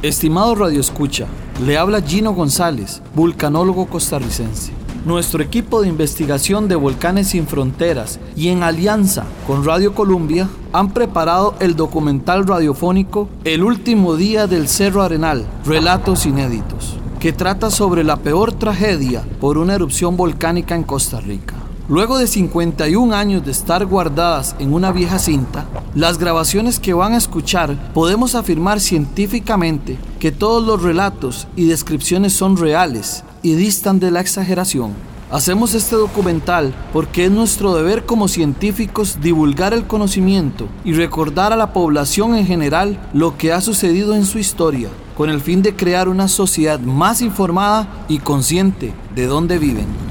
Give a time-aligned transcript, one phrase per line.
[0.00, 1.26] Estimado Radio Escucha,
[1.66, 4.70] le habla Gino González, vulcanólogo costarricense.
[5.04, 10.90] Nuestro equipo de investigación de Volcanes Sin Fronteras y en alianza con Radio Columbia han
[10.90, 18.04] preparado el documental radiofónico El último día del Cerro Arenal, Relatos Inéditos, que trata sobre
[18.04, 21.56] la peor tragedia por una erupción volcánica en Costa Rica.
[21.88, 25.64] Luego de 51 años de estar guardadas en una vieja cinta,
[25.94, 32.34] las grabaciones que van a escuchar podemos afirmar científicamente que todos los relatos y descripciones
[32.34, 34.92] son reales y distan de la exageración.
[35.30, 41.56] Hacemos este documental porque es nuestro deber como científicos divulgar el conocimiento y recordar a
[41.56, 45.74] la población en general lo que ha sucedido en su historia, con el fin de
[45.74, 50.07] crear una sociedad más informada y consciente de dónde viven.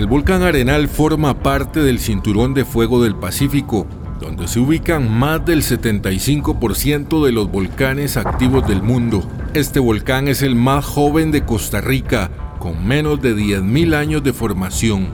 [0.00, 3.86] El volcán Arenal forma parte del Cinturón de Fuego del Pacífico,
[4.18, 9.22] donde se ubican más del 75% de los volcanes activos del mundo.
[9.52, 14.32] Este volcán es el más joven de Costa Rica, con menos de 10.000 años de
[14.32, 15.08] formación.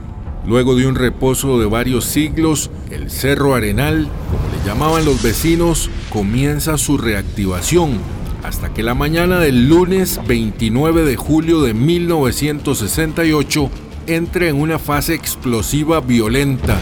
[0.47, 5.89] Luego de un reposo de varios siglos, el Cerro Arenal, como le llamaban los vecinos,
[6.13, 7.97] comienza su reactivación,
[8.41, 13.69] hasta que la mañana del lunes 29 de julio de 1968
[14.07, 16.77] entra en una fase explosiva violenta,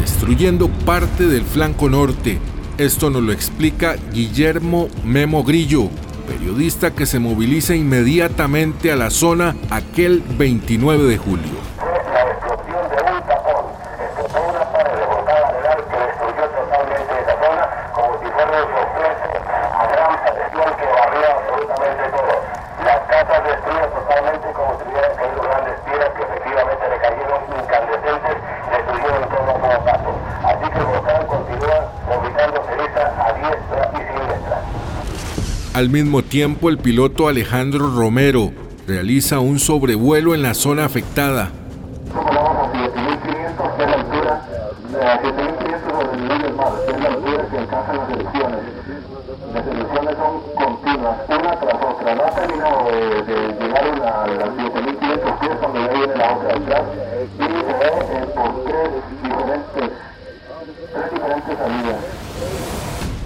[0.00, 2.38] destruyendo parte del flanco norte.
[2.78, 5.90] Esto nos lo explica Guillermo Memo Grillo,
[6.26, 11.77] periodista que se moviliza inmediatamente a la zona aquel 29 de julio.
[35.78, 38.50] Al mismo tiempo, el piloto Alejandro Romero
[38.88, 41.52] realiza un sobrevuelo en la zona afectada.
[42.12, 42.58] Vamos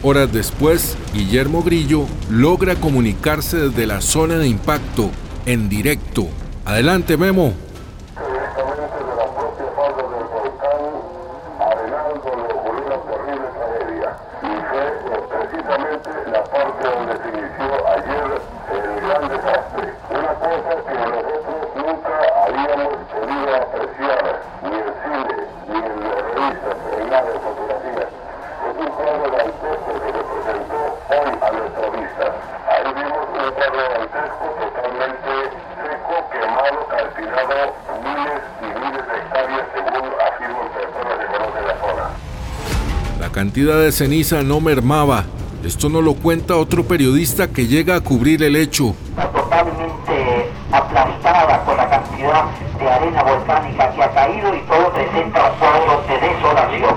[0.05, 5.11] Horas después, Guillermo Grillo logra comunicarse desde la zona de impacto
[5.47, 6.27] en directo.
[6.65, 7.55] Adelante, Memo.
[43.53, 45.25] Cantidad de ceniza no mermaba.
[45.63, 48.95] Esto nos lo cuenta otro periodista que llega a cubrir el hecho.
[49.15, 52.45] totalmente aplastada por la cantidad
[52.79, 56.97] de arena volcánica que ha caído y todo presenta un cuadro de desolación.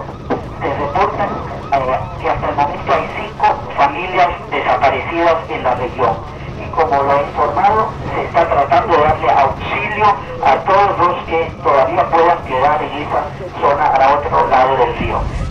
[0.62, 6.16] Se reportan eh, que hasta el momento hay cinco familias desaparecidas en la región.
[6.64, 10.06] Y como lo he informado, se está tratando de darle auxilio
[10.42, 13.26] a todos los que todavía puedan quedar en esa
[13.60, 15.45] zona al otro lado del río.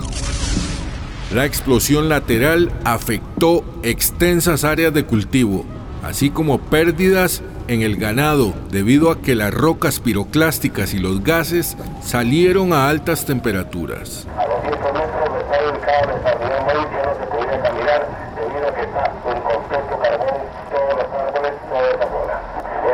[1.34, 5.64] La explosión lateral afectó extensas áreas de cultivo,
[6.04, 11.76] así como pérdidas en el ganado debido a que las rocas piroclásticas y los gases
[12.02, 14.28] salieron a altas temperaturas.
[14.38, 18.06] A 200 metros está ubicado el pabellón Maíz, ya no se podía caminar
[18.38, 20.38] debido a que está en completo carbón
[20.70, 22.36] todos los árboles, toda esa zona.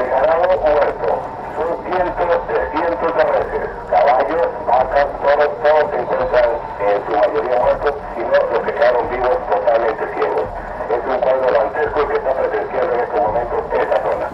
[0.00, 1.08] El ganado muerto,
[1.60, 7.58] son cientos de cientos de reses, caballos, vacas, todos, todos se encuentran en su mayoría
[7.60, 10.46] muertos, sino los que quedaron vivos totalmente ciegos.
[10.90, 14.28] Es un cuadro dantesco que está presenciando en este momento esa zona.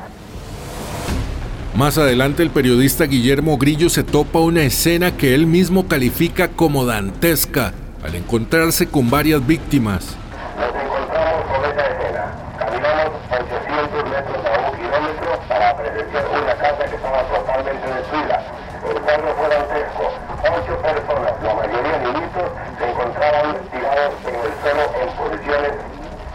[1.77, 6.87] Más adelante el periodista Guillermo Grillo se topa una escena que él mismo califica como
[6.87, 10.17] dantesca al encontrarse con varias víctimas.
[10.57, 12.33] Nos encontramos con esa escena.
[12.57, 18.41] Caminamos 800 metros a un kilómetro para presenciar una casa que estaba totalmente destruida.
[18.81, 20.05] El cuadro fue dantesco.
[20.49, 25.73] Ocho personas, la mayoría niñitos, se encontraban tirados en el suelo en posiciones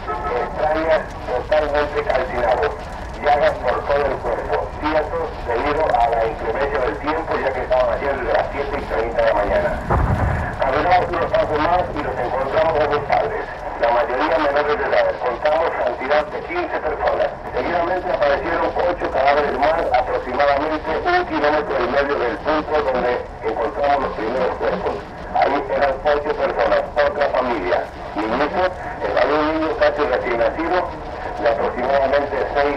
[0.06, 2.72] extrañas, totalmente calcinados.
[3.22, 4.68] Llagas por todo el cuerpo.
[4.80, 8.82] Cientos debido a la inclemencia del tiempo, ya que estaban ayer desde las 7 y
[8.82, 9.70] 30 de la mañana.
[10.58, 13.44] Caminamos unos pasos más y nos encontramos a dos padres,
[13.80, 15.06] la mayoría menores de edad.
[15.24, 15.72] Contamos
[27.62, 27.84] día.
[28.16, 28.64] Y en eso,
[29.02, 30.88] el un niño casi recién nacido,
[31.40, 32.76] de aproximadamente seis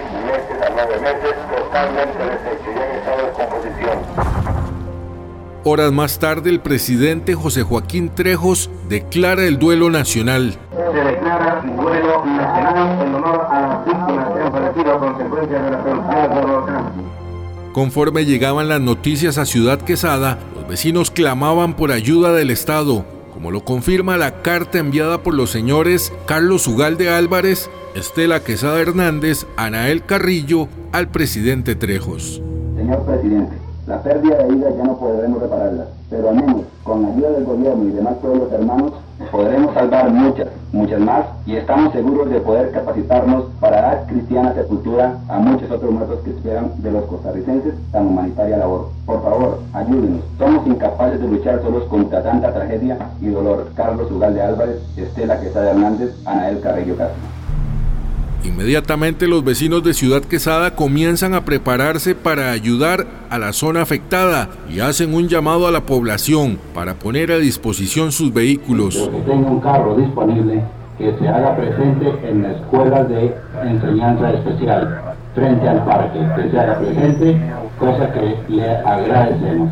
[1.01, 3.97] meses a nueve meses, totalmente deshecho, ya en estado de descomposición.
[5.63, 10.55] Horas más tarde, el presidente José Joaquín Trejos declara el duelo nacional.
[10.71, 15.71] Se declara duelo nacional en honor a las víctimas que han fallecido a consecuencia de
[15.71, 16.91] las erupciones del volcán.
[17.73, 23.03] Conforme llegaban las noticias a Ciudad Quesada, los vecinos clamaban por ayuda del Estado,
[23.33, 29.47] como lo confirma la carta enviada por los señores Carlos Ugalde Álvarez, Estela Quesada Hernández,
[29.55, 32.41] Anael Carrillo al presidente Trejos.
[32.75, 33.53] Señor presidente,
[33.87, 37.87] la pérdida de vidas ya no podremos repararla, pero al con la ayuda del gobierno
[37.87, 38.91] y demás pueblos hermanos
[39.31, 45.17] podremos salvar muchas, muchas más y estamos seguros de poder capacitarnos para dar cristiana sepultura
[45.29, 48.89] a muchos otros muertos que esperan de los costarricenses tan humanitaria labor.
[49.05, 50.21] Por favor, ayúdenos.
[50.37, 53.69] Somos incapaces de luchar solos contra tanta tragedia y dolor.
[53.73, 57.35] Carlos Ugalde Álvarez, Estela Quesada Hernández, Anael Carrillo Castro.
[58.45, 64.49] Inmediatamente los vecinos de Ciudad Quesada comienzan a prepararse para ayudar a la zona afectada
[64.69, 69.09] y hacen un llamado a la población para poner a disposición sus vehículos.
[69.11, 70.63] Que tenga un carro disponible
[70.97, 76.59] que se haga presente en la escuela de enseñanza especial frente al parque, que se
[76.59, 77.41] haga presente,
[77.79, 79.71] cosa que le agradecemos.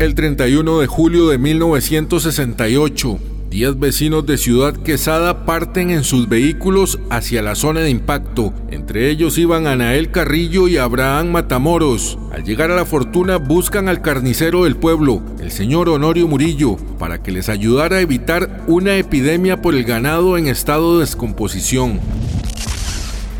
[0.00, 3.18] El 31 de julio de 1968,
[3.50, 8.54] Diez vecinos de Ciudad Quesada parten en sus vehículos hacia la zona de impacto.
[8.70, 12.16] Entre ellos iban Anael Carrillo y Abraham Matamoros.
[12.32, 17.24] Al llegar a la fortuna buscan al carnicero del pueblo, el señor Honorio Murillo, para
[17.24, 21.98] que les ayudara a evitar una epidemia por el ganado en estado de descomposición.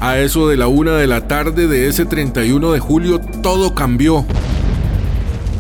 [0.01, 4.27] A eso de la una de la tarde de ese 31 de julio todo cambió.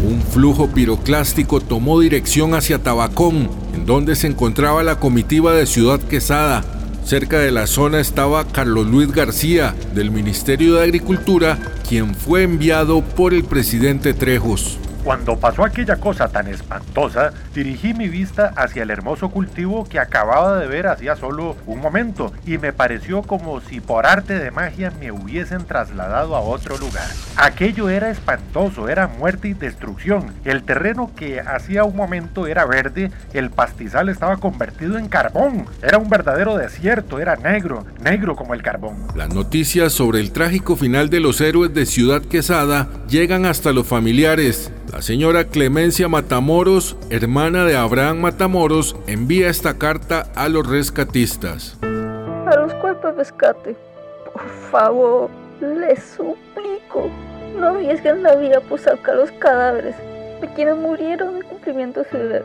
[0.02, 6.64] Un flujo piroclástico tomó dirección hacia Tabacón, donde se encontraba la comitiva de Ciudad Quesada.
[7.04, 13.02] Cerca de la zona estaba Carlos Luis García, del Ministerio de Agricultura, quien fue enviado
[13.02, 14.78] por el presidente Trejos.
[15.04, 20.58] Cuando pasó aquella cosa tan espantosa, dirigí mi vista hacia el hermoso cultivo que acababa
[20.58, 24.92] de ver hacía solo un momento y me pareció como si por arte de magia
[25.00, 27.08] me hubiesen trasladado a otro lugar.
[27.36, 30.34] Aquello era espantoso, era muerte y destrucción.
[30.44, 35.64] El terreno que hacía un momento era verde, el pastizal estaba convertido en carbón.
[35.82, 39.06] Era un verdadero desierto, era negro, negro como el carbón.
[39.16, 43.86] Las noticias sobre el trágico final de los héroes de Ciudad Quesada llegan hasta los
[43.86, 51.78] familiares la señora Clemencia Matamoros, hermana de Abraham Matamoros, envía esta carta a los rescatistas.
[51.82, 53.76] A los cuerpos rescate,
[54.24, 57.08] por favor, les suplico,
[57.56, 59.94] no arriesguen la vida por sacar los cadáveres
[60.40, 62.44] de quienes murieron en cumplimiento su deber.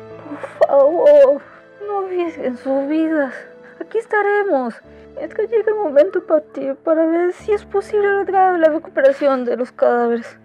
[0.60, 1.42] Por favor,
[1.88, 3.34] no arriesguen sus vidas.
[3.80, 4.76] Aquí estaremos.
[5.20, 9.46] Es que llega el momento para ti, para ver si es posible lograr la recuperación
[9.46, 10.38] de los cadáveres.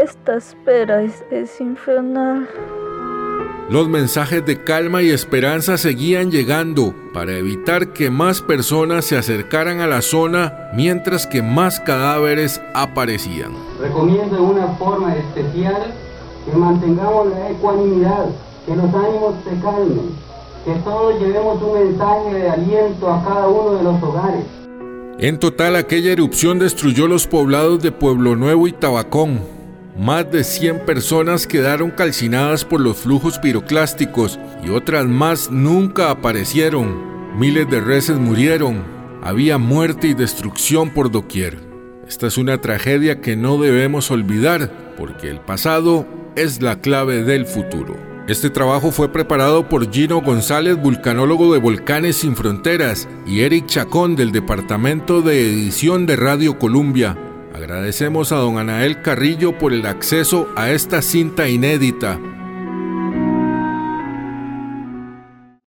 [0.00, 2.48] Esta espera es, infernal.
[3.70, 9.80] Los mensajes de calma y esperanza seguían llegando para evitar que más personas se acercaran
[9.80, 13.52] a la zona mientras que más cadáveres aparecían.
[13.80, 15.94] Recomiendo de una forma especial
[16.44, 18.26] que mantengamos la ecuanimidad,
[18.66, 20.10] que los ánimos se calmen,
[20.64, 24.44] que todos llevemos un mensaje de aliento a cada uno de los hogares.
[25.18, 29.53] En total, aquella erupción destruyó los poblados de Pueblo Nuevo y Tabacón,
[29.96, 37.38] más de 100 personas quedaron calcinadas por los flujos piroclásticos y otras más nunca aparecieron.
[37.38, 38.84] Miles de reses murieron.
[39.22, 41.58] Había muerte y destrucción por doquier.
[42.08, 47.46] Esta es una tragedia que no debemos olvidar porque el pasado es la clave del
[47.46, 47.96] futuro.
[48.26, 54.16] Este trabajo fue preparado por Gino González, vulcanólogo de Volcanes Sin Fronteras, y Eric Chacón
[54.16, 57.18] del Departamento de Edición de Radio Columbia.
[57.54, 62.18] Agradecemos a don Anael Carrillo por el acceso a esta cinta inédita